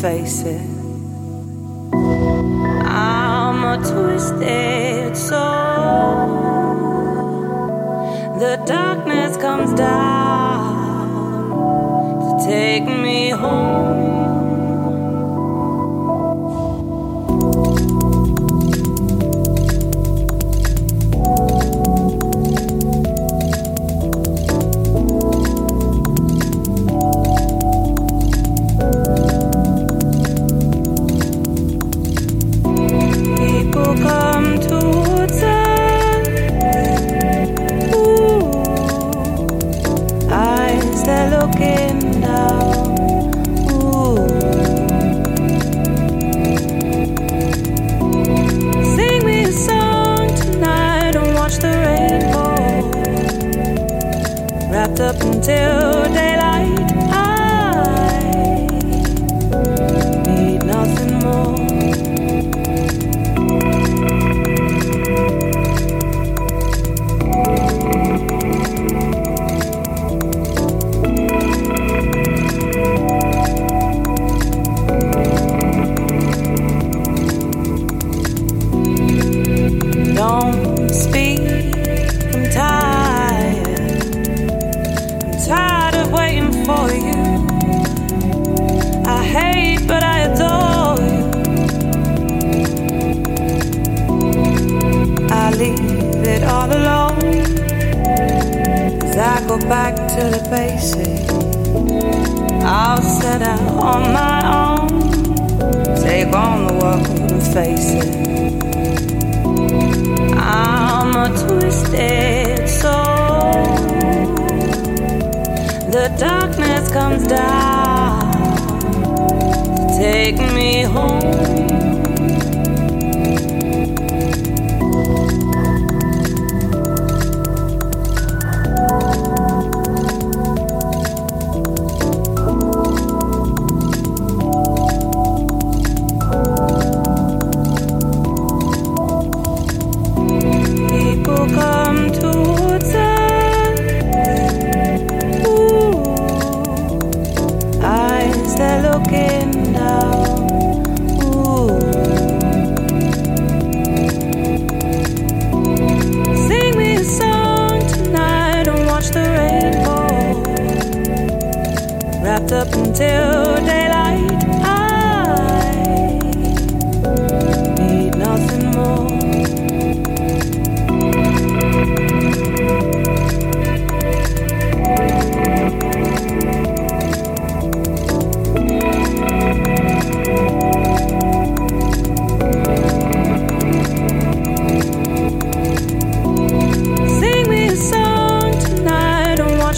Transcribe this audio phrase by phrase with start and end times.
[0.00, 0.59] faces.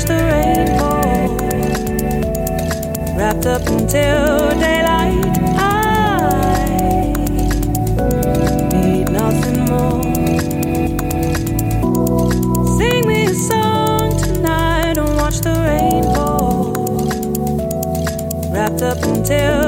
[0.03, 1.01] watch the rainbow
[3.17, 5.39] wrapped up until daylight.
[5.57, 7.13] I
[8.73, 10.03] need nothing more.
[12.79, 16.73] Sing me a song tonight and watch the rainbow
[18.51, 19.62] wrapped up until.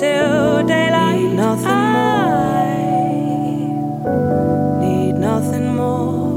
[0.00, 1.20] until daylight.
[1.20, 1.92] Need nothing I
[4.06, 4.80] more.
[4.80, 6.32] Need nothing more.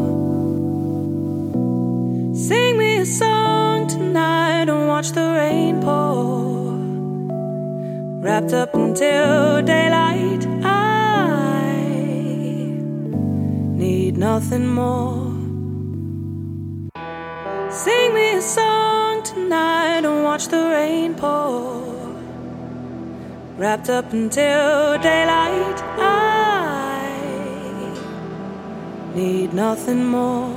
[2.36, 6.74] Sing me a song tonight and watch the rain pour.
[8.24, 10.44] Wrapped up until daylight.
[10.64, 11.84] I
[13.76, 14.91] need nothing more.
[23.62, 25.80] wrapped up until daylight.
[26.00, 27.14] I
[29.14, 30.51] need nothing more.